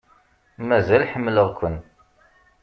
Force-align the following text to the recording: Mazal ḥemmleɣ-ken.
Mazal 0.67 1.03
ḥemmleɣ-ken. 1.11 1.75